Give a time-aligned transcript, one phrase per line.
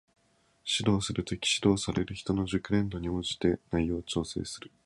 [0.65, 4.71] 指導する時、指導される人の熟練度に応じて内容を調整する